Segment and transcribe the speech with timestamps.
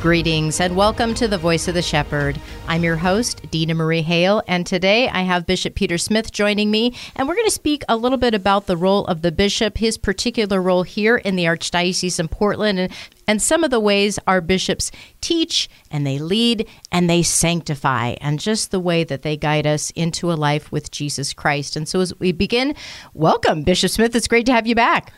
[0.00, 2.40] Greetings and welcome to the Voice of the Shepherd.
[2.66, 6.96] I'm your host, Dina Marie Hale, and today I have Bishop Peter Smith joining me,
[7.14, 9.98] and we're going to speak a little bit about the role of the bishop, his
[9.98, 12.92] particular role here in the Archdiocese in Portland, and,
[13.28, 14.90] and some of the ways our bishops
[15.20, 19.90] teach and they lead and they sanctify, and just the way that they guide us
[19.90, 21.76] into a life with Jesus Christ.
[21.76, 22.74] And so as we begin,
[23.12, 24.16] welcome, Bishop Smith.
[24.16, 25.12] It's great to have you back.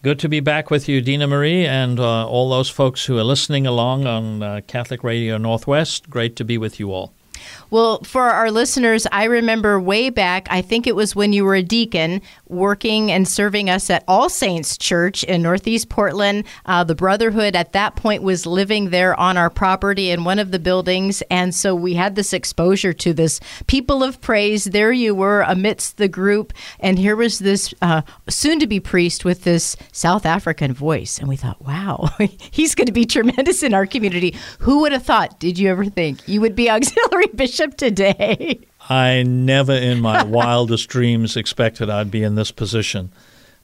[0.00, 3.24] Good to be back with you, Dina Marie, and uh, all those folks who are
[3.24, 6.08] listening along on uh, Catholic Radio Northwest.
[6.08, 7.12] Great to be with you all.
[7.70, 11.54] Well, for our listeners, I remember way back, I think it was when you were
[11.54, 16.44] a deacon working and serving us at All Saints Church in Northeast Portland.
[16.64, 20.50] Uh, the Brotherhood at that point was living there on our property in one of
[20.50, 21.22] the buildings.
[21.30, 24.64] And so we had this exposure to this people of praise.
[24.64, 26.54] There you were amidst the group.
[26.80, 31.18] And here was this uh, soon to be priest with this South African voice.
[31.18, 32.08] And we thought, wow,
[32.50, 34.34] he's going to be tremendous in our community.
[34.60, 35.38] Who would have thought?
[35.38, 38.60] Did you ever think you would be auxiliary bishop today?
[38.88, 43.10] I never in my wildest dreams expected I'd be in this position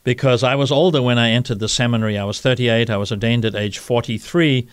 [0.03, 2.19] because I was older when I entered the seminary.
[2.19, 4.69] I was 38, I was ordained at age 43,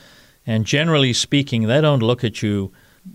[0.45, 2.71] and generally speaking, they don't look at you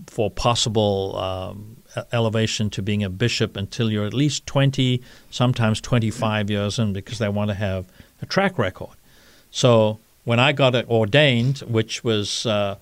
[0.07, 1.77] for possible um,
[2.13, 7.19] elevation to being a bishop until you're at least 20, sometimes 25 years in because
[7.19, 7.87] they want to have
[8.23, 8.97] a track record.
[9.51, 12.77] So when I got ordained, which was uh,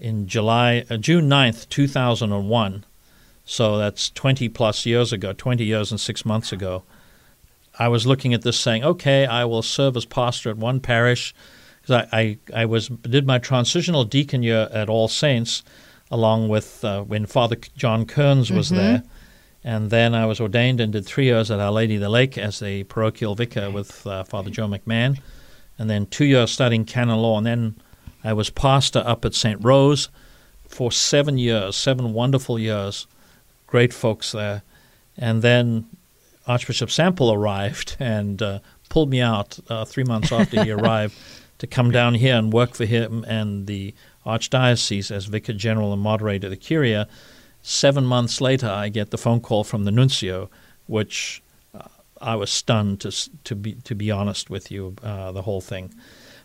[0.00, 2.84] in July, uh, June 9th, 2001,
[3.44, 6.84] so that's 20 plus years ago, 20 years and six months ago.
[7.78, 11.34] I was looking at this saying, okay, I will serve as pastor at one parish.
[11.80, 15.62] Because I, I, I, was did my transitional deacon year at All Saints,
[16.10, 18.76] along with uh, when Father John Kearns was mm-hmm.
[18.76, 19.02] there,
[19.64, 22.36] and then I was ordained and did three years at Our Lady of the Lake
[22.36, 25.20] as a parochial vicar with uh, Father Joe McMahon,
[25.78, 27.76] and then two years studying canon law, and then
[28.22, 29.62] I was pastor up at St.
[29.64, 30.08] Rose
[30.68, 33.06] for seven years, seven wonderful years
[33.70, 34.62] great folks there.
[35.16, 35.86] And then
[36.46, 38.58] Archbishop Sample arrived and uh,
[38.90, 41.16] pulled me out uh, three months after he arrived
[41.58, 43.94] to come down here and work for him and the
[44.26, 47.08] Archdiocese as Vicar General and Moderator of the Curia.
[47.62, 50.50] Seven months later, I get the phone call from the nuncio,
[50.86, 51.42] which
[51.74, 51.82] uh,
[52.20, 53.12] I was stunned to
[53.44, 55.94] to be to be honest with you, uh, the whole thing.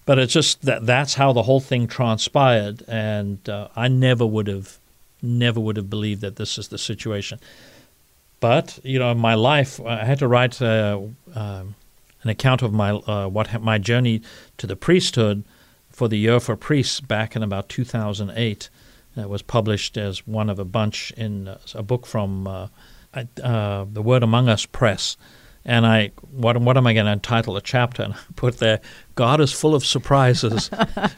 [0.05, 4.47] But it's just that that's how the whole thing transpired, and uh, I never would
[4.47, 4.77] have
[5.21, 7.39] never would have believed that this is the situation.
[8.39, 10.99] But you know, in my life, I had to write uh,
[11.33, 11.63] uh,
[12.21, 14.21] an account of my uh, what my journey
[14.57, 15.43] to the priesthood
[15.89, 18.69] for the year for priests back in about 2008.
[19.17, 22.67] It was published as one of a bunch in uh, a book from uh,
[23.13, 25.15] the Word Among Us Press.
[25.63, 28.03] And I, what, what am I going to entitle a chapter?
[28.05, 28.81] And I put there,
[29.15, 31.11] God is full of surprises, and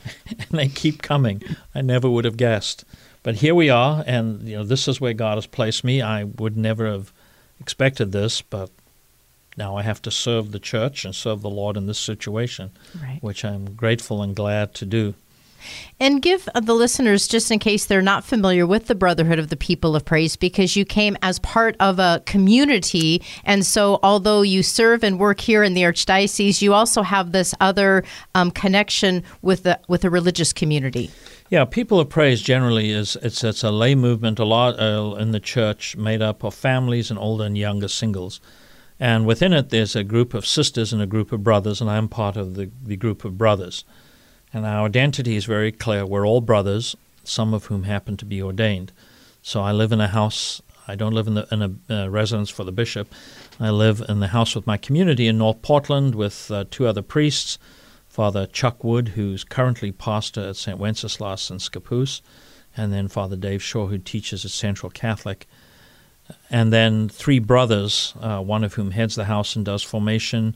[0.52, 1.42] they keep coming.
[1.74, 2.86] I never would have guessed.
[3.24, 6.02] But here we are, and you know this is where God has placed me.
[6.02, 7.12] I would never have
[7.60, 8.70] expected this, but
[9.58, 12.72] now I have to serve the church and serve the Lord in this situation,
[13.02, 13.18] right.
[13.22, 15.16] which I'm grateful and glad to do.
[16.00, 19.58] And give the listeners, just in case they're not familiar with the Brotherhood of the
[19.58, 23.22] People of Praise, because you came as part of a community.
[23.44, 27.54] And so, although you serve and work here in the Archdiocese, you also have this
[27.60, 28.04] other
[28.36, 31.10] um, connection with the, with the religious community.
[31.50, 35.32] Yeah, People of Praise generally is it's, it's a lay movement, a lot uh, in
[35.32, 38.42] the church made up of families and older and younger singles.
[39.00, 42.10] And within it, there's a group of sisters and a group of brothers, and I'm
[42.10, 43.86] part of the, the group of brothers.
[44.54, 46.06] And our identity is very clear.
[46.06, 48.92] We're all brothers, some of whom happen to be ordained.
[49.42, 50.62] So I live in a house.
[50.88, 53.14] I don't live in, the, in a uh, residence for the bishop.
[53.60, 57.02] I live in the house with my community in North Portland with uh, two other
[57.02, 57.58] priests,
[58.08, 60.78] Father Chuck Wood, who's currently pastor at St.
[60.78, 62.22] Wenceslaus in Scappoose,
[62.76, 65.48] and then Father Dave Shaw, who teaches at Central Catholic.
[66.50, 70.56] and then three brothers, uh, one of whom heads the house and does formation,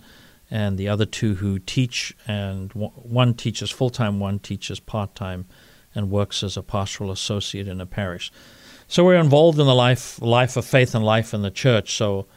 [0.52, 5.46] and the other two who teach, and one teaches full time, one teaches part time,
[5.96, 8.32] and works as a pastoral associate in a parish.
[8.88, 11.96] So we're involved in the life life of faith and life in the church.
[11.96, 12.28] So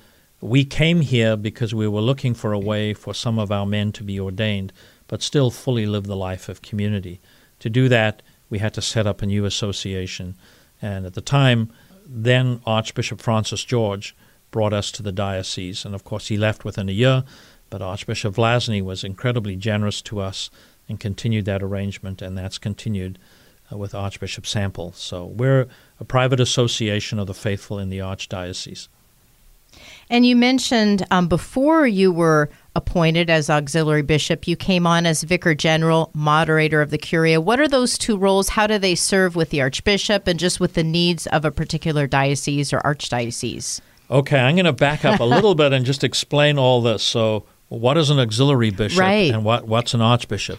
[0.41, 3.91] we came here because we were looking for a way for some of our men
[3.93, 4.73] to be ordained,
[5.09, 7.21] but still fully live the life of community.
[7.59, 10.37] To do that, we had to set up a new association,
[10.81, 11.73] and at the time,
[12.07, 14.15] then Archbishop Francis George
[14.51, 17.25] brought us to the diocese, and of course he left within a year.
[17.75, 20.49] But Archbishop Vlazny was incredibly generous to us
[20.89, 23.19] and continued that arrangement, and that's continued
[23.73, 24.93] uh, with Archbishop Sample.
[24.93, 25.67] So we're
[25.99, 28.87] a private association of the faithful in the Archdiocese.
[30.09, 35.25] And you mentioned um, before you were appointed as auxiliary bishop, you came on as
[35.25, 37.41] vicar general, moderator of the curia.
[37.41, 38.51] What are those two roles?
[38.51, 42.07] How do they serve with the archbishop and just with the needs of a particular
[42.07, 43.81] diocese or archdiocese?
[44.13, 47.03] Okay, I'm going to back up a little bit and just explain all this.
[47.03, 49.33] So, what is an auxiliary bishop right.
[49.33, 50.59] and what, what's an archbishop?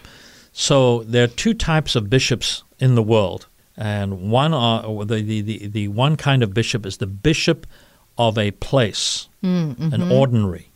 [0.51, 3.47] So, there are two types of bishops in the world.
[3.77, 7.67] And one, uh, the, the, the, the one kind of bishop is the bishop
[8.17, 9.93] of a place, mm-hmm.
[9.93, 10.69] an ordinary.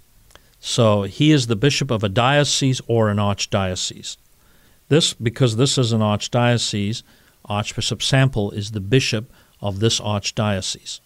[0.60, 4.18] So he is the bishop of a diocese or an archdiocese.
[4.90, 7.04] This, because this is an archdiocese,
[7.46, 9.32] Archbishop Sample is the bishop
[9.62, 11.00] of this archdiocese.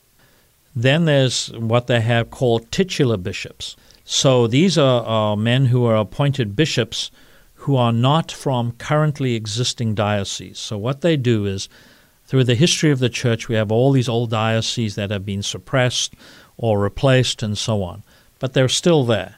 [0.75, 3.75] Then there's what they have called titular bishops.
[4.05, 7.11] So these are, are men who are appointed bishops
[7.55, 10.59] who are not from currently existing dioceses.
[10.59, 11.69] So what they do is,
[12.25, 15.43] through the history of the church, we have all these old dioceses that have been
[15.43, 16.13] suppressed
[16.57, 18.03] or replaced and so on,
[18.39, 19.35] but they're still there.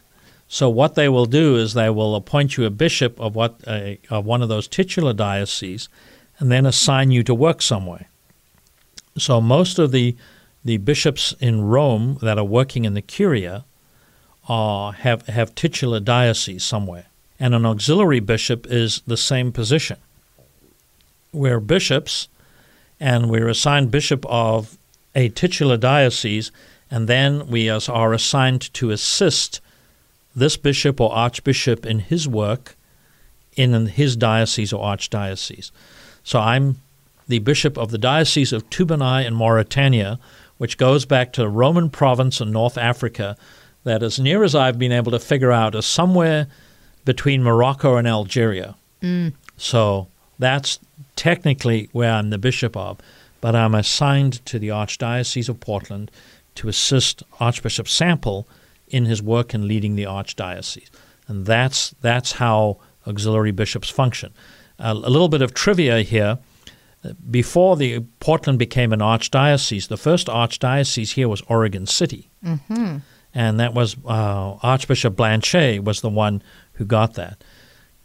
[0.47, 3.95] So what they will do is they will appoint you a bishop of what uh,
[4.09, 5.89] of one of those titular dioceses,
[6.39, 8.09] and then assign you to work somewhere.
[9.17, 10.15] So most of the
[10.63, 13.65] the bishops in Rome that are working in the curia
[14.47, 17.05] are have have titular diocese somewhere,
[17.39, 19.97] and an auxiliary bishop is the same position.
[21.31, 22.27] We're bishops,
[22.99, 24.77] and we're assigned bishop of
[25.13, 26.51] a titular diocese,
[26.91, 29.61] and then we are assigned to assist
[30.35, 32.75] this bishop or archbishop in his work
[33.55, 35.71] in his diocese or archdiocese.
[36.23, 36.77] So I'm
[37.27, 40.19] the bishop of the Diocese of Tubunae in Mauretania,
[40.57, 43.37] which goes back to Roman province in North Africa
[43.85, 46.47] that, as near as I've been able to figure out, is somewhere
[47.05, 48.75] between Morocco and Algeria.
[49.01, 49.33] Mm.
[49.55, 50.79] So that's
[51.15, 52.99] technically where I'm the bishop of,
[53.39, 56.11] but I'm assigned to the Archdiocese of Portland
[56.55, 58.47] to assist Archbishop Sample
[58.87, 60.89] in his work in leading the archdiocese.
[61.27, 62.77] And that's, that's how
[63.07, 64.33] auxiliary bishops function.
[64.79, 66.37] Uh, a little bit of trivia here.
[67.29, 72.29] Before the Portland became an archdiocese, the first archdiocese here was Oregon City.
[72.43, 72.97] Mm-hmm.
[73.35, 76.41] And that was uh, Archbishop Blanchet was the one
[76.73, 77.43] who got that.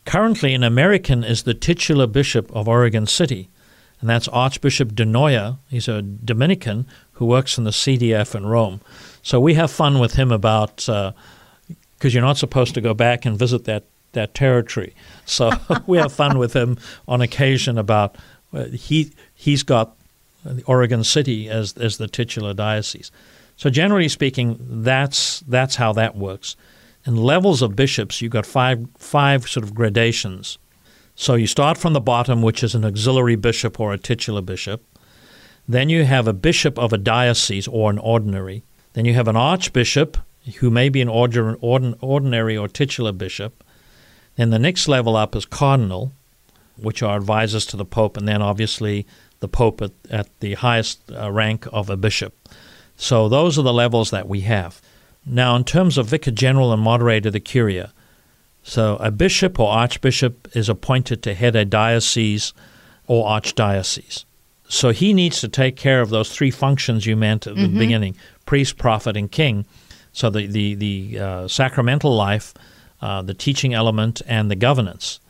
[0.05, 3.49] Currently, an American is the titular bishop of Oregon City,
[4.01, 5.59] and that's Archbishop Di Noia.
[5.69, 8.81] He's a Dominican who works in the CDF in Rome.
[9.23, 11.15] So we have fun with him about because
[12.03, 14.95] uh, you're not supposed to go back and visit that that territory.
[15.27, 15.53] So
[15.87, 18.17] we have fun with him on occasion about
[18.53, 19.97] uh, he he's got
[20.67, 23.13] Oregon City as as the titular diocese.
[23.61, 26.57] So generally speaking, that's that's how that works.
[27.05, 30.57] In levels of bishops, you've got five five sort of gradations.
[31.15, 34.83] So you start from the bottom, which is an auxiliary bishop or a titular bishop.
[35.69, 38.63] Then you have a bishop of a diocese or an ordinary.
[38.95, 40.17] Then you have an archbishop
[40.61, 43.63] who may be an ordinary or titular bishop.
[44.37, 46.13] Then the next level up is cardinal,
[46.79, 49.07] which are advisors to the pope, and then obviously
[49.41, 52.33] the pope at, at the highest uh, rank of a bishop.
[53.01, 54.83] So those are the levels that we have.
[55.25, 57.95] Now, in terms of vicar general and moderator of the curia,
[58.63, 62.53] so a bishop or archbishop is appointed to head a diocese
[63.07, 64.27] or archdiocese.
[64.69, 67.73] So he needs to take care of those three functions you meant at mm-hmm.
[67.73, 69.65] the beginning priest, prophet, and king.
[70.13, 72.53] So the, the, the uh, sacramental life,
[73.01, 75.21] uh, the teaching element, and the governance.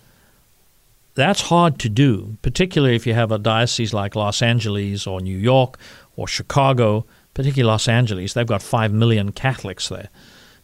[1.15, 5.39] That's hard to do, particularly if you have a diocese like Los Angeles or New
[5.39, 5.79] York
[6.17, 7.07] or Chicago,
[7.41, 8.35] particularly Los Angeles.
[8.35, 10.11] They've got 5 million Catholics there.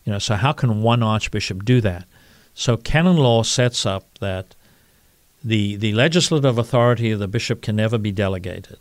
[0.05, 2.05] You know, so how can one archbishop do that?
[2.53, 4.55] So canon law sets up that
[5.43, 8.77] the, the legislative authority of the bishop can never be delegated.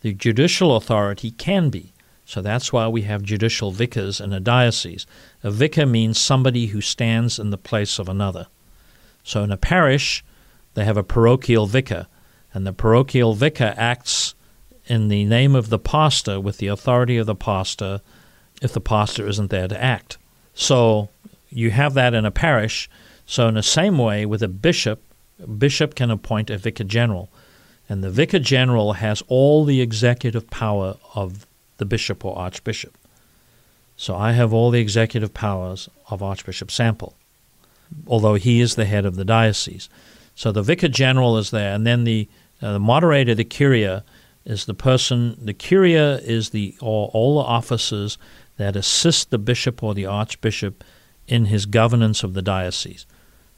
[0.00, 1.92] The judicial authority can be.
[2.24, 5.06] So that's why we have judicial vicars in a diocese.
[5.42, 8.46] A vicar means somebody who stands in the place of another.
[9.22, 10.24] So in a parish,
[10.72, 12.06] they have a parochial vicar,
[12.54, 14.34] and the parochial vicar acts
[14.86, 18.00] in the name of the pastor with the authority of the pastor
[18.62, 20.18] if the pastor isn't there to act.
[20.54, 21.08] So
[21.50, 22.88] you have that in a parish.
[23.26, 25.02] So, in the same way, with a bishop,
[25.42, 27.30] a bishop can appoint a vicar general.
[27.88, 31.46] And the vicar general has all the executive power of
[31.78, 32.96] the bishop or archbishop.
[33.96, 37.14] So I have all the executive powers of Archbishop Sample,
[38.06, 39.88] although he is the head of the diocese.
[40.34, 42.28] So the vicar general is there, and then the,
[42.60, 44.04] uh, the moderator, the curia,
[44.44, 45.36] is the person.
[45.40, 48.18] The curia is the all, all the officers
[48.56, 50.84] that assist the bishop or the archbishop
[51.26, 53.06] in his governance of the diocese.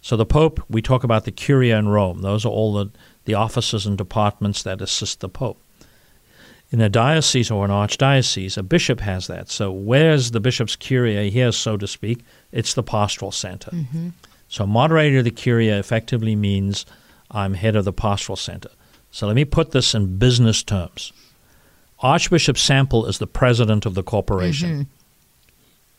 [0.00, 2.22] So the pope, we talk about the curia in Rome.
[2.22, 2.90] Those are all the,
[3.24, 5.60] the officers and departments that assist the pope.
[6.70, 9.50] In a diocese or an archdiocese, a bishop has that.
[9.50, 12.24] So where's the bishop's curia here, so to speak?
[12.52, 13.70] It's the pastoral center.
[13.70, 14.08] Mm-hmm.
[14.48, 16.86] So moderator of the curia effectively means
[17.30, 18.70] I'm head of the pastoral center.
[19.16, 21.10] So let me put this in business terms.
[22.00, 24.70] Archbishop Sample is the president of the corporation.
[24.70, 24.82] Mm-hmm.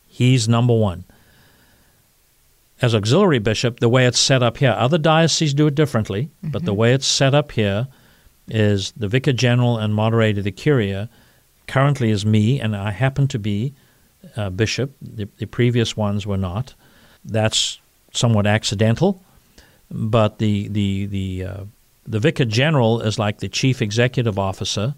[0.06, 1.02] He's number one.
[2.80, 6.64] As auxiliary bishop, the way it's set up here, other dioceses do it differently, but
[6.64, 7.88] the way it's set up here
[8.46, 11.08] is the vicar general and moderator of the curia
[11.66, 13.74] currently is me, and I happen to be
[14.36, 14.92] a bishop.
[15.02, 16.74] The, the previous ones were not.
[17.24, 17.80] That's
[18.12, 19.24] somewhat accidental,
[19.90, 21.64] but the the the uh,
[22.08, 24.94] the vicar general is like the chief executive officer,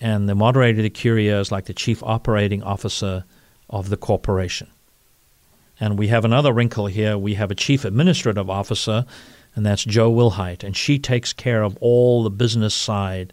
[0.00, 3.24] and the moderator of the curia is like the chief operating officer
[3.68, 4.68] of the corporation.
[5.78, 7.16] And we have another wrinkle here.
[7.16, 9.06] We have a chief administrative officer,
[9.54, 13.32] and that's Joe Wilhite, and she takes care of all the business side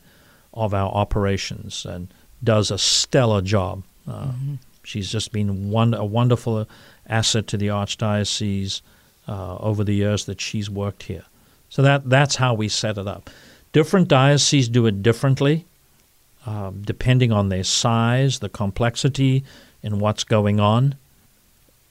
[0.54, 3.84] of our operations and does a stellar job.
[4.08, 4.32] Uh,
[4.88, 6.66] She's just been one, a wonderful
[7.10, 8.82] asset to the archdiocese
[9.28, 11.26] uh, over the years that she's worked here.
[11.70, 13.30] So that that's how we set it up.
[13.74, 15.66] Different dioceses do it differently,
[16.46, 19.44] um, depending on their size, the complexity,
[19.84, 20.96] and what's going on.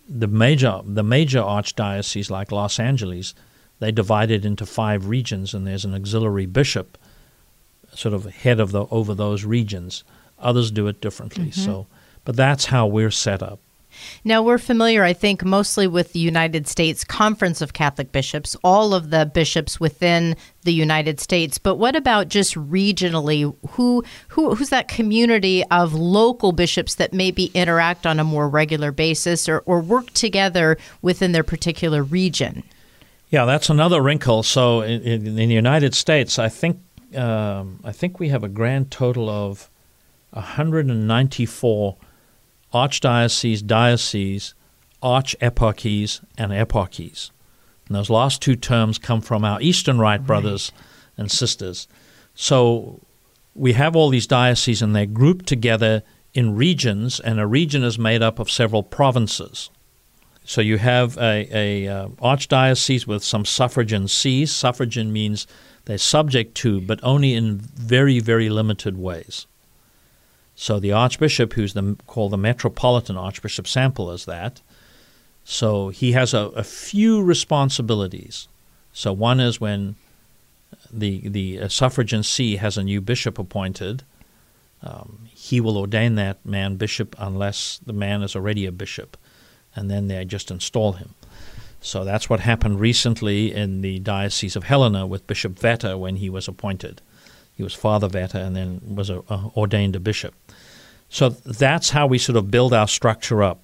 [0.08, 3.34] The major the major archdioceses like Los Angeles,
[3.80, 6.96] they divide it into five regions, and there's an auxiliary bishop,
[7.92, 10.04] sort of head of the over those regions.
[10.38, 11.50] Others do it differently.
[11.50, 11.86] So,
[12.24, 13.58] but that's how we're set up.
[14.24, 18.94] Now, we're familiar, I think, mostly with the United States Conference of Catholic Bishops, all
[18.94, 21.58] of the bishops within the United States.
[21.58, 23.54] But what about just regionally?
[23.70, 28.92] Who, who Who's that community of local bishops that maybe interact on a more regular
[28.92, 32.62] basis or, or work together within their particular region?
[33.30, 34.42] Yeah, that's another wrinkle.
[34.42, 36.80] So in, in, in the United States, I think
[37.14, 39.70] um, I think we have a grand total of
[40.30, 41.96] 194
[42.76, 44.54] archdioceses, dioceses,
[45.02, 47.30] archeparchies, and eparchies.
[47.86, 50.72] And those last two terms come from our Eastern Rite brothers
[51.16, 51.88] and sisters.
[52.34, 53.00] So
[53.54, 56.02] we have all these dioceses, and they're grouped together
[56.34, 59.70] in regions, and a region is made up of several provinces.
[60.44, 64.54] So you have a, a uh, archdiocese with some suffragan sees.
[64.54, 65.46] Suffragan means
[65.86, 69.46] they're subject to, but only in very, very limited ways.
[70.56, 74.62] So the archbishop, who's the, called the metropolitan archbishop, Sample is that.
[75.44, 78.48] So he has a, a few responsibilities.
[78.92, 79.96] So one is when
[80.90, 84.02] the the uh, suffragan see has a new bishop appointed,
[84.82, 89.16] um, he will ordain that man bishop unless the man is already a bishop,
[89.74, 91.14] and then they just install him.
[91.80, 96.30] So that's what happened recently in the Diocese of Helena with Bishop Vetter when he
[96.30, 97.00] was appointed.
[97.56, 100.34] He was Father Vetter and then was a, a ordained a bishop.
[101.08, 103.60] So that's how we sort of build our structure up.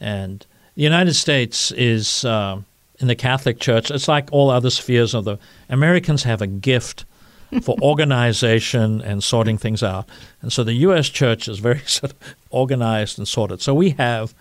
[0.00, 2.60] And the United States is, uh,
[2.98, 5.38] in the Catholic Church, it's like all other spheres of the.
[5.68, 7.04] Americans have a gift
[7.62, 10.08] for organization and sorting things out.
[10.40, 11.08] And so the U.S.
[11.08, 13.60] Church is very sort of organized and sorted.
[13.60, 14.34] So we have,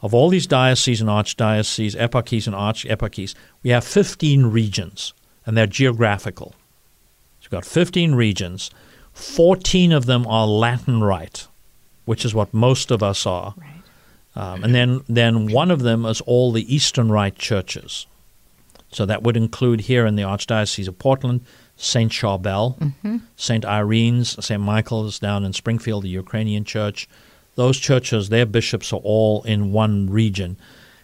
[0.00, 5.14] of all these dioceses and archdioceses, eparchies and archeparchies, we have 15 regions,
[5.46, 6.54] and they're geographical.
[7.52, 8.70] Got 15 regions.
[9.12, 11.48] 14 of them are Latin Rite,
[12.06, 13.52] which is what most of us are.
[13.58, 13.68] Right.
[14.34, 18.06] Um, and then, then one of them is all the Eastern Rite churches.
[18.90, 21.42] So that would include here in the Archdiocese of Portland,
[21.76, 22.10] St.
[22.10, 22.78] Charbel,
[23.36, 23.66] St.
[23.66, 24.60] Irene's, St.
[24.60, 27.06] Michael's down in Springfield, the Ukrainian church.
[27.56, 30.56] Those churches, their bishops are all in one region.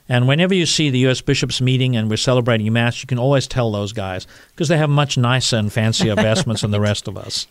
[0.09, 1.21] And whenever you see the U.S.
[1.21, 4.89] bishops meeting and we're celebrating Mass, you can always tell those guys because they have
[4.89, 7.47] much nicer and fancier vestments than the rest of us.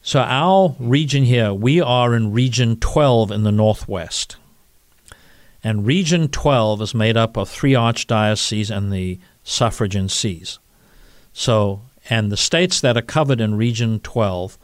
[0.00, 4.36] So, our region here, we are in Region 12 in the Northwest.
[5.64, 10.60] And Region 12 is made up of three archdioceses and the suffragan sees.
[11.32, 14.56] So, and the states that are covered in Region 12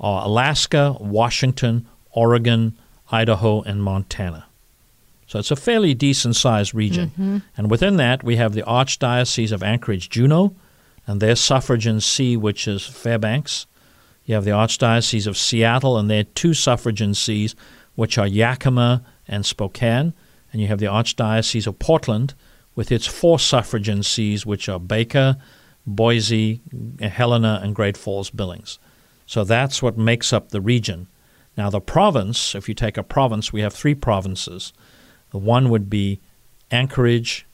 [0.00, 2.76] are Alaska, Washington, Oregon,
[3.10, 4.46] Idaho, and Montana.
[5.30, 7.10] So it's a fairly decent sized region.
[7.10, 7.38] Mm-hmm.
[7.56, 10.56] And within that, we have the Archdiocese of Anchorage Juneau
[11.06, 13.68] and their suffragan see, which is Fairbanks.
[14.24, 17.54] You have the Archdiocese of Seattle and their two suffragan sees,
[17.94, 20.14] which are Yakima and Spokane.
[20.52, 22.34] And you have the Archdiocese of Portland
[22.74, 25.36] with its four suffragan sees, which are Baker,
[25.86, 26.60] Boise,
[27.00, 28.80] Helena, and Great Falls Billings.
[29.26, 31.06] So that's what makes up the region.
[31.56, 34.72] Now, the province, if you take a province, we have three provinces.
[35.30, 36.20] The one would be
[36.70, 37.46] Anchorage,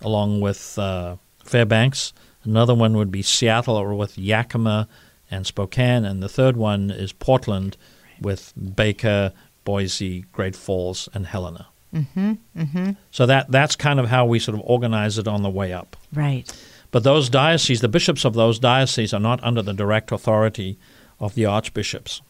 [0.00, 2.12] along with uh, Fairbanks.
[2.44, 4.88] Another one would be Seattle, or with Yakima
[5.30, 6.04] and Spokane.
[6.04, 7.76] And the third one is Portland,
[8.20, 9.32] with Baker,
[9.64, 11.68] Boise, Great Falls, and Helena.
[11.94, 12.90] Mm-hmm, mm-hmm.
[13.10, 15.96] So that that's kind of how we sort of organize it on the way up.
[16.12, 16.50] Right.
[16.92, 20.78] But those dioceses, the bishops of those dioceses, are not under the direct authority
[21.18, 22.22] of the archbishops.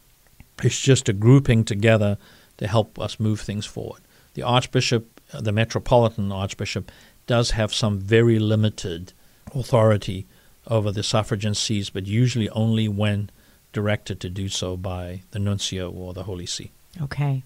[0.63, 2.19] It's just a grouping together
[2.59, 4.01] to help us move things forward.
[4.35, 6.91] The archbishop, uh, the metropolitan archbishop,
[7.27, 9.13] does have some very limited
[9.55, 10.27] authority
[10.67, 13.31] over the suffragan sees, but usually only when
[13.73, 16.71] directed to do so by the nuncio or the Holy See.
[17.03, 17.45] Okay.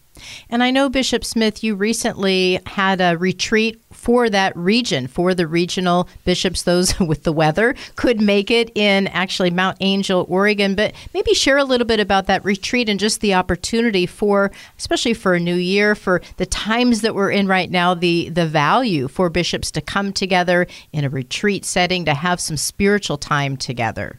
[0.49, 5.47] And I know, Bishop Smith, you recently had a retreat for that region, for the
[5.47, 10.75] regional bishops, those with the weather, could make it in actually Mount Angel, Oregon.
[10.75, 15.15] But maybe share a little bit about that retreat and just the opportunity for, especially
[15.15, 19.09] for a new year, for the times that we're in right now, the, the value
[19.09, 24.19] for bishops to come together in a retreat setting to have some spiritual time together.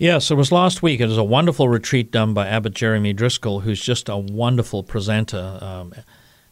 [0.00, 0.98] Yes, it was last week.
[1.00, 5.58] It was a wonderful retreat done by Abbot Jeremy Driscoll, who's just a wonderful presenter.
[5.60, 5.92] Um,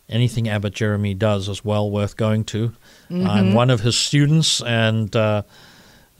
[0.07, 2.75] anything Abbot Jeremy does is well worth going to.
[3.09, 5.45] I'm one of his students, and uh,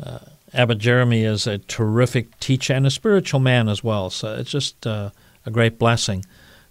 [0.03, 0.21] uh,
[0.55, 4.09] Abbot Jeremy is a terrific teacher and a spiritual man as well.
[4.09, 5.11] So it's just uh,
[5.45, 6.25] a great blessing.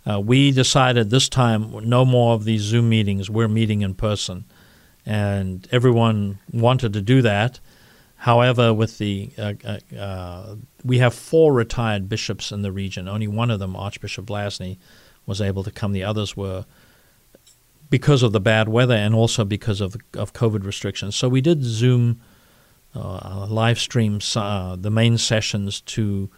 [0.10, 3.30] Uh, we decided this time no more of these Zoom meetings.
[3.30, 4.46] We're meeting in person,
[5.06, 7.60] and everyone wanted to do that.
[8.18, 13.08] However, with the uh, uh, uh, we have four retired bishops in the region.
[13.08, 14.78] Only one of them, Archbishop Vlazny,
[15.26, 15.92] was able to come.
[15.94, 16.66] The others were
[17.90, 21.16] because of the bad weather and also because of of COVID restrictions.
[21.16, 22.20] So we did Zoom
[22.96, 26.30] uh, live streams uh, the main sessions to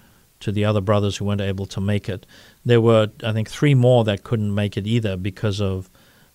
[0.41, 2.25] to the other brothers who weren't able to make it.
[2.65, 5.89] There were, I think, three more that couldn't make it either because of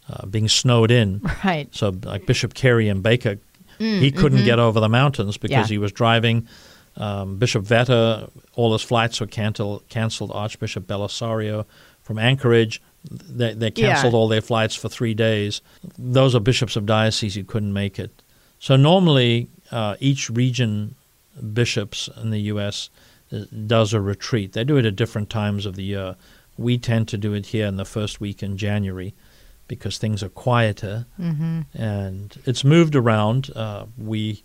[0.08, 1.20] uh, being snowed in.
[1.44, 1.74] Right.
[1.74, 3.38] So, like Bishop Cary and Baker,
[3.78, 5.74] he couldn't get over the mountains because Yeah.
[5.74, 6.48] he was driving.
[6.96, 10.30] Um, Bishop Vetter, all his flights were cancel- canceled.
[10.32, 11.64] Archbishop Bellisario
[12.02, 13.92] from Anchorage, they, they Yeah.
[13.94, 15.60] canceled all their flights for three days.
[15.98, 18.22] Those are bishops of dioceses who couldn't make it.
[18.60, 20.94] So normally, uh, each region
[21.52, 22.90] bishops in the U.S.
[23.32, 24.52] uh, does a retreat.
[24.52, 26.14] They do it at different times of the year.
[26.56, 29.14] We tend to do it here in the first week in January
[29.68, 31.06] because things are quieter
[31.74, 33.50] and it's moved around.
[33.56, 34.42] Uh, we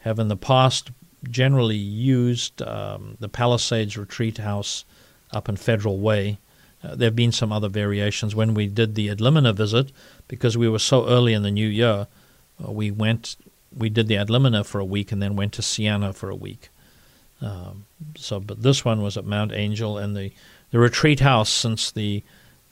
[0.00, 0.90] have in the past
[1.30, 4.84] generally used um, the Palisades Retreat House
[5.30, 6.38] up in Federal Way.
[6.82, 8.34] Uh, there have been some other variations.
[8.34, 9.90] When we did the Ad Limina visit,
[10.28, 12.06] because we were so early in the new year,
[12.62, 13.36] uh, we went,
[13.76, 16.36] we did the Ad Limina for a week and then went to Siena for a
[16.36, 16.68] week.
[17.40, 20.32] Um, so, but this one was at Mount Angel, and the,
[20.70, 22.22] the retreat house since the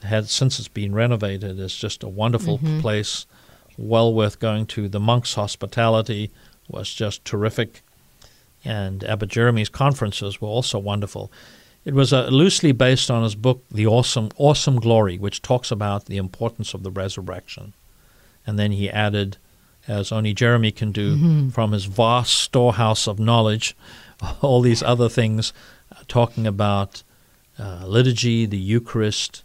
[0.03, 3.25] had since it's been renovated is just a wonderful place,
[3.77, 4.87] well worth going to.
[4.89, 6.31] The monks' hospitality
[6.69, 7.81] was just terrific,
[8.63, 11.31] and Abbot Jeremy's conferences were also wonderful.
[11.85, 16.05] It was uh, loosely based on his book, The Awesome Awesome Glory, which talks about
[16.05, 17.73] the importance of the resurrection,
[18.47, 19.37] and then he added,
[19.87, 23.75] as only Jeremy can do, from his vast storehouse of knowledge,
[24.41, 25.51] all these other things,
[25.91, 27.03] uh, talking about
[27.59, 29.43] uh, liturgy, the Eucharist,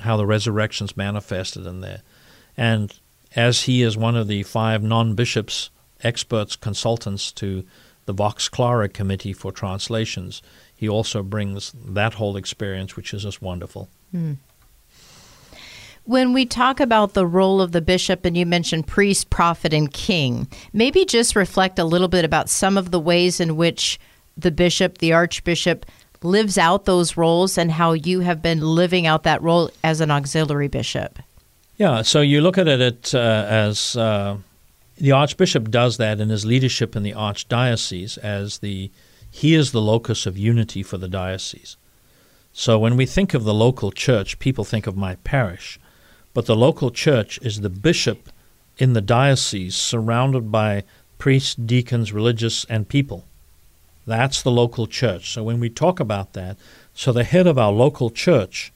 [0.00, 2.02] how the resurrection's manifested in there.
[2.56, 2.92] And
[3.36, 5.70] as he is one of the five non bishops,
[6.02, 7.64] experts, consultants to
[8.06, 10.42] the Vox Clara Committee for Translations,
[10.74, 13.88] he also brings that whole experience, which is just wonderful.
[14.10, 14.34] Hmm.
[16.04, 19.92] When we talk about the role of the bishop, and you mentioned priest, prophet, and
[19.92, 24.00] king, maybe just reflect a little bit about some of the ways in which
[24.36, 25.86] the bishop, the archbishop,
[26.22, 30.10] lives out those roles and how you have been living out that role as an
[30.10, 31.18] auxiliary bishop.
[31.76, 34.36] Yeah, so you look at it uh, as uh,
[34.98, 38.90] the archbishop does that in his leadership in the archdiocese as the
[39.30, 41.76] he is the locus of unity for the diocese.
[42.52, 45.78] So when we think of the local church, people think of my parish,
[46.34, 48.28] but the local church is the bishop
[48.76, 50.82] in the diocese surrounded by
[51.18, 53.24] priests, deacons, religious, and people.
[54.06, 55.30] That's the local church.
[55.30, 56.56] So when we talk about that,
[56.94, 58.72] so the head of our local church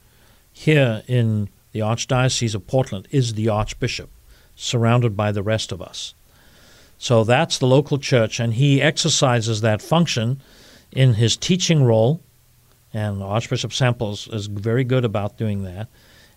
[0.52, 4.10] here in the Archdiocese of Portland is the Archbishop,
[4.54, 6.14] surrounded by the rest of us.
[6.98, 10.40] So that's the local church, and he exercises that function
[10.92, 12.20] in his teaching role.
[12.92, 15.88] And Archbishop Samples is very good about doing that.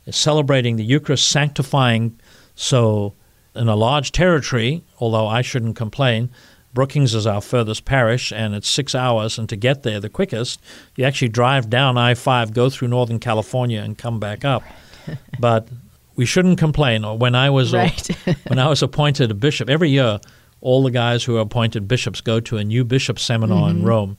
[0.05, 2.19] Is celebrating the Eucharist, sanctifying.
[2.55, 3.13] So,
[3.55, 6.31] in a large territory, although I shouldn't complain,
[6.77, 9.39] Brookings is our furthest parish, and it's six hours.
[9.39, 10.61] And to get there the quickest,
[10.95, 14.61] you actually drive down I 5, go through Northern California, and come back up.
[15.39, 15.67] but
[16.15, 17.01] we shouldn't complain.
[17.17, 18.07] When I was right.
[18.47, 20.19] when I was appointed a bishop, every year
[20.61, 23.79] all the guys who are appointed bishops go to a new bishop seminar mm-hmm.
[23.79, 24.17] in Rome,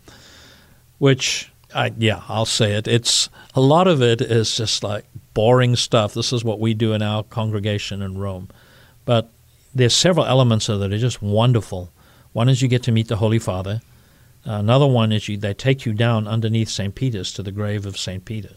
[0.98, 2.88] which I, yeah, I'll say it.
[2.88, 6.12] It's a lot of it is just like boring stuff.
[6.12, 8.48] This is what we do in our congregation in Rome,
[9.04, 9.30] but
[9.72, 11.92] there's several elements of it that are just wonderful.
[12.32, 13.80] One is you get to meet the Holy Father.
[14.44, 16.94] Another one is you, they take you down underneath St.
[16.94, 18.24] Peter's to the grave of St.
[18.24, 18.54] Peter,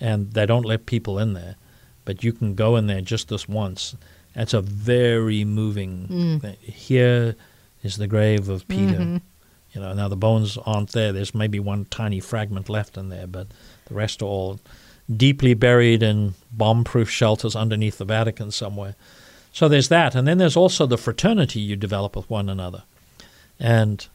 [0.00, 1.56] and they don't let people in there,
[2.04, 3.96] but you can go in there just this once
[4.34, 6.40] that's a very moving mm.
[6.40, 6.56] thing.
[6.60, 7.36] Here
[7.82, 8.98] is the grave of Peter.
[8.98, 9.16] Mm-hmm.
[9.72, 11.12] You know, now the bones aren't there.
[11.12, 13.48] There's maybe one tiny fragment left in there, but
[13.86, 14.60] the rest are all
[15.14, 18.94] deeply buried in bomb-proof shelters underneath the Vatican somewhere.
[19.52, 22.84] So there's that, and then there's also the fraternity you develop with one another.
[23.58, 24.06] And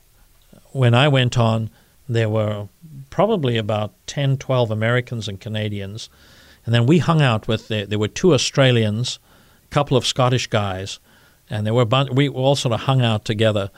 [0.71, 1.69] when I went on,
[2.07, 2.67] there were
[3.09, 6.09] probably about 10, 12 Americans and Canadians.
[6.65, 9.19] And then we hung out with, the, there were two Australians
[9.69, 10.99] a couple of Scottish guys,
[11.49, 13.69] and there were bunch, we all sort of hung out together.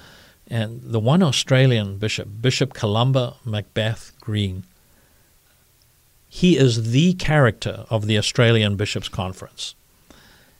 [0.48, 4.64] And the one Australian bishop, Bishop Columba Macbeth Green,
[6.30, 9.76] he is the character of the Australian Bishops' Conference.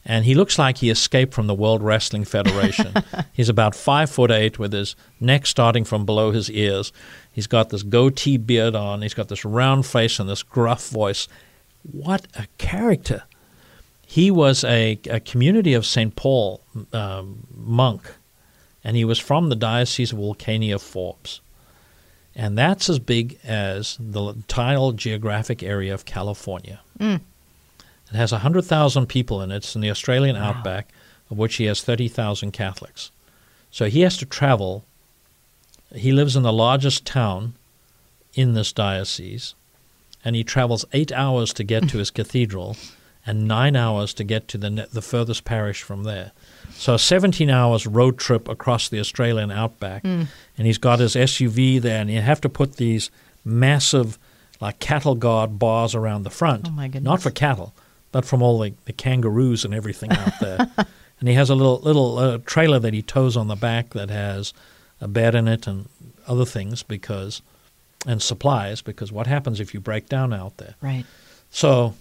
[0.04, 2.94] And he looks like he escaped from the World Wrestling Federation.
[3.34, 6.92] He's about five foot eight with his neck starting from below his ears.
[7.32, 9.04] He's got this goatee beard on.
[9.04, 11.28] He's got this round face and this gruff voice.
[11.84, 13.24] What a character!
[14.12, 16.14] he was a, a community of St.
[16.18, 16.60] Paul
[16.92, 18.12] um, monk,
[18.84, 21.40] and he was from the Diocese of Wilcannia Forbes.
[22.36, 26.82] And that's as big as the entire geographic area of California.
[27.00, 27.22] Mm.
[28.12, 29.58] It has 100,000 people in it.
[29.58, 30.50] It's in the Australian wow.
[30.50, 30.90] outback,
[31.30, 33.12] of which he has 30,000 Catholics.
[33.70, 34.84] So he has to travel.
[35.96, 37.56] He lives in the largest town
[38.34, 39.56] in this diocese,
[40.24, 42.76] and he travels eight hours to get to his cathedral
[43.26, 46.32] and nine hours to get to the, the furthest parish from there.
[46.74, 50.04] So a 17 hours road trip across the Australian outback.
[50.04, 50.28] Mm.
[50.58, 53.12] And he's got his SUV there, and you have to put these
[53.46, 54.18] massive,
[54.60, 56.68] like cattle guard bars around the front.
[56.68, 57.04] Oh, my goodness.
[57.04, 57.74] Not for cattle,
[58.12, 60.72] but from all the, the kangaroos and everything out there.
[61.20, 64.10] and he has a little, little uh, trailer that he tows on the back that
[64.10, 64.54] has
[65.00, 65.88] a bed in it and
[66.28, 67.42] other things because,
[68.06, 70.76] and supplies, because what happens if you break down out there?
[70.82, 71.06] Right.
[71.50, 71.96] So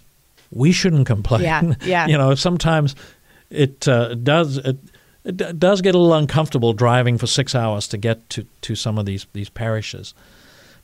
[0.51, 1.41] we shouldn't complain.
[1.41, 2.07] Yeah, yeah.
[2.07, 2.95] you know, sometimes
[3.49, 4.77] it uh, does it,
[5.23, 8.97] it does get a little uncomfortable driving for six hours to get to, to some
[8.97, 10.13] of these these parishes.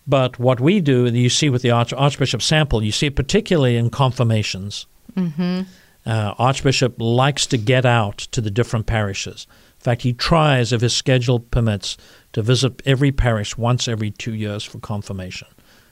[0.05, 3.75] But what we do, you see with the Arch, Archbishop Sample, you see it particularly
[3.75, 4.85] in confirmations.
[5.17, 5.61] Mm-hmm.
[6.05, 9.45] Uh, Archbishop likes to get out to the different parishes.
[9.79, 11.97] In fact, he tries, if his schedule permits,
[12.33, 15.47] to visit every parish once every two years for confirmation.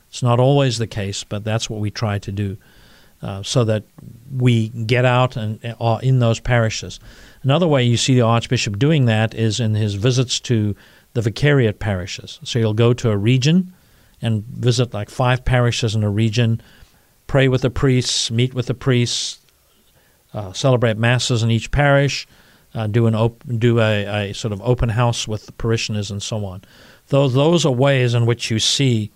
[0.09, 2.57] It's not always the case, but that's what we try to do.
[3.21, 3.83] Uh, so that
[4.31, 6.99] we get out and are in those parishes.
[7.43, 10.75] Another way you see the Archbishop doing that is in his visits to
[11.13, 12.39] the vicariate parishes.
[12.43, 13.73] So he'll go to a region
[14.21, 16.61] and visit like five parishes in a region,
[17.27, 19.39] pray with the priests, meet with the priests,
[20.33, 22.27] uh, celebrate masses in each parish,
[22.73, 26.21] uh, do an op- do a, a, sort of open house with the parishioners and
[26.21, 26.61] so on.
[27.07, 29.11] Those those are ways in which you see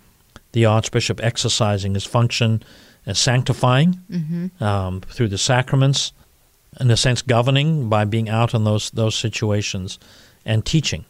[0.54, 2.64] the Archbishop exercising his function
[3.06, 4.64] as sanctifying mm-hmm.
[4.64, 6.14] um, through the sacraments,
[6.80, 10.00] in a sense, governing by being out in those those situations,
[10.46, 11.06] and teaching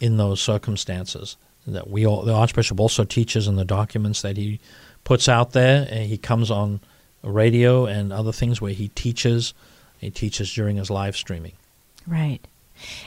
[0.00, 1.36] in those circumstances.
[1.66, 4.60] That we all, the Archbishop also teaches in the documents that he
[5.04, 5.86] puts out there.
[5.88, 6.80] And he comes on
[7.22, 9.54] radio and other things where he teaches.
[9.98, 11.52] He teaches during his live streaming.
[12.06, 12.40] Right.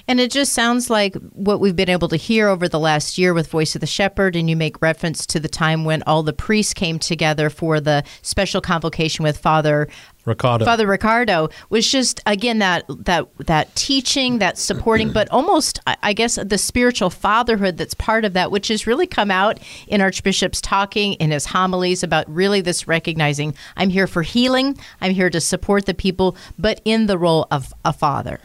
[0.07, 3.33] And it just sounds like what we've been able to hear over the last year
[3.33, 6.33] with Voice of the Shepherd, and you make reference to the time when all the
[6.33, 9.87] priests came together for the special convocation with Father
[10.27, 10.65] Riccardo.
[10.65, 16.35] Father Riccardo was just again that that that teaching, that supporting, but almost I guess
[16.35, 21.13] the spiritual fatherhood that's part of that, which has really come out in Archbishop's talking
[21.13, 25.85] in his homilies about really this recognizing I'm here for healing, I'm here to support
[25.85, 28.39] the people, but in the role of a father.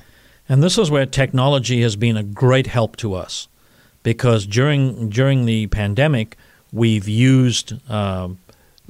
[0.48, 3.48] And this is where technology has been a great help to us
[4.02, 6.36] because during, during the pandemic,
[6.72, 8.28] we've used uh,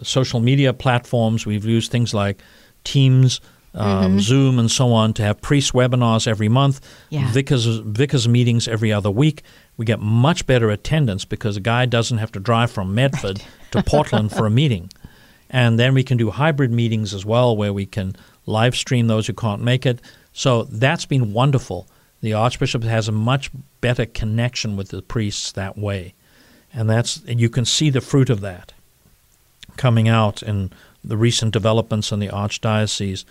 [0.02, 1.46] social media platforms.
[1.46, 2.40] We've used things like
[2.84, 3.40] Teams,
[3.74, 4.18] um, Mm-hmm.
[4.18, 7.30] Zoom, and so on to have priest webinars every month, Yeah.
[7.32, 9.42] vicars vicars meetings every other week.
[9.76, 13.82] We get much better attendance because a guy doesn't have to drive from Medford to
[13.82, 14.90] Portland for a meeting.
[15.48, 18.14] And then we can do hybrid meetings as well where we can
[18.46, 20.00] live stream those who can't make it.
[20.32, 21.86] So that's been wonderful.
[22.20, 26.14] The Archbishop has a much better connection with the priests that way.
[26.72, 28.72] And that's and you can see the fruit of that
[29.76, 30.70] coming out in
[31.04, 33.24] the recent developments in the Archdiocese,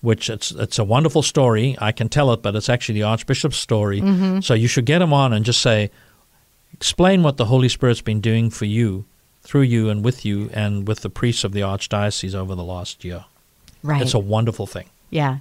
[0.00, 1.76] which it's it's a wonderful story.
[1.78, 4.00] I can tell it, but it's actually the Archbishop's story.
[4.00, 4.40] Mm-hmm.
[4.40, 5.90] So you should get him on and just say,
[6.72, 9.04] explain what the Holy Spirit's been doing for you,
[9.42, 13.04] through you, and with you, and with the priests of the Archdiocese over the last
[13.04, 13.24] year.
[13.82, 14.00] Right.
[14.00, 14.88] It's a wonderful thing.
[15.10, 15.38] Yeah.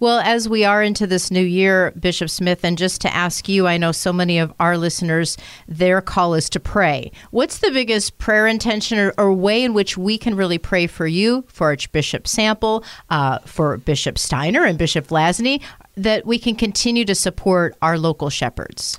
[0.00, 3.66] Well, as we are into this new year, Bishop Smith, and just to ask you,
[3.66, 7.12] I know so many of our listeners, their call is to pray.
[7.30, 11.06] What's the biggest prayer intention or, or way in which we can really pray for
[11.06, 15.62] you, for Archbishop Sample, uh, for Bishop Steiner and Bishop Vlazny,
[15.96, 18.98] that we can continue to support our local shepherds?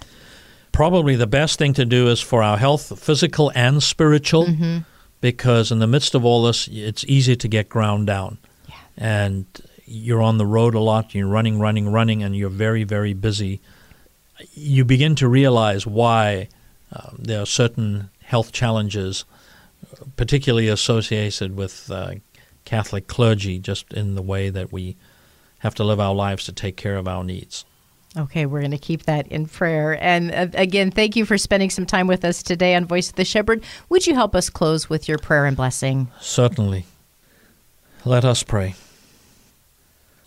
[0.71, 4.47] probably the best thing to do is for our health, physical and spiritual,
[5.19, 8.37] because in the midst of all this, it's easy to get ground down.
[8.95, 9.45] And
[9.89, 13.59] you're on the road a lot, you're running, running, running, and you're very, very busy.
[14.53, 16.47] You begin to realize why
[16.93, 19.25] um, there are certain health challenges,
[19.91, 22.13] uh, particularly associated with uh,
[22.65, 24.95] Catholic clergy, just in the way that we
[25.59, 27.65] have to live our lives to take care of our needs.
[28.17, 30.01] Okay, we're going to keep that in prayer.
[30.01, 33.15] And uh, again, thank you for spending some time with us today on Voice of
[33.15, 33.63] the Shepherd.
[33.89, 36.09] Would you help us close with your prayer and blessing?
[36.19, 36.85] Certainly.
[38.05, 38.75] Let us pray.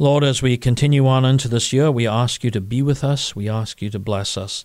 [0.02, 3.36] Lord, as we continue on into this year, we ask you to be with us.
[3.36, 4.64] We ask you to bless us.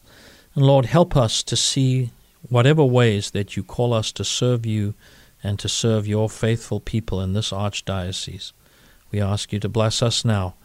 [0.55, 2.09] And Lord, help us to see
[2.49, 4.95] whatever ways that you call us to serve you
[5.43, 8.51] and to serve your faithful people in this archdiocese.
[9.11, 10.55] We ask you to bless us now,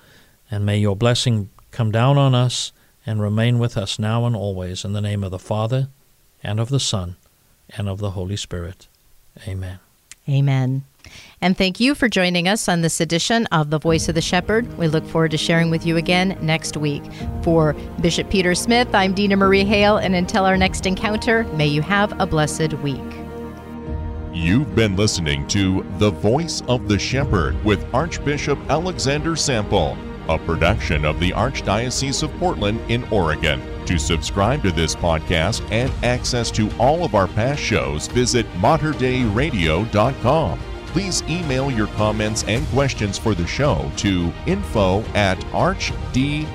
[0.51, 2.73] and may your blessing come down on us
[3.05, 4.87] and remain with us now and always.
[4.87, 5.89] In the name of the Father,
[6.43, 7.17] and of the Son,
[7.77, 8.89] and of the Holy Spirit.
[9.47, 9.81] Amen.
[10.29, 10.85] Amen.
[11.41, 14.79] And thank you for joining us on this edition of The Voice of the Shepherd.
[14.79, 17.03] We look forward to sharing with you again next week.
[17.43, 21.83] For Bishop Peter Smith, I'm Dina Marie Hale, and until our next encounter, may you
[21.83, 23.01] have a blessed week.
[24.33, 31.05] You've been listening to The Voice of the Shepherd with Archbishop Alexander Sample, a production
[31.05, 33.61] of the Archdiocese of Portland in Oregon.
[33.87, 40.59] To subscribe to this podcast and access to all of our past shows, visit materdeiradio.com.
[40.87, 46.47] Please email your comments and questions for the show to info at archdpdx.org.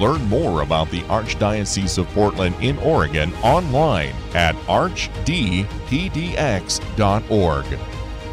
[0.00, 5.66] Learn more about the Archdiocese of Portland in Oregon online at archdpdx.org.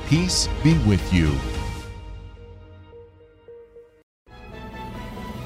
[0.08, 1.32] Peace be with you.